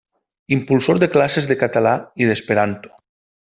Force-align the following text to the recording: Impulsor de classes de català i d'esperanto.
Impulsor 0.55 0.97
de 1.03 1.11
classes 1.17 1.49
de 1.53 1.59
català 1.67 1.95
i 2.25 2.31
d'esperanto. 2.33 2.99